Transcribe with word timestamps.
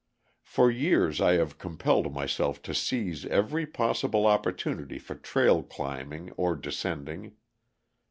For 0.41 0.71
years 0.71 1.21
I 1.21 1.33
have 1.33 1.59
compelled 1.59 2.11
myself 2.11 2.59
to 2.63 2.73
seize 2.73 3.23
every 3.27 3.67
possible 3.67 4.25
opportunity 4.25 4.97
for 4.97 5.13
trail 5.13 5.61
climbing 5.61 6.31
or 6.37 6.55
descending. 6.55 7.35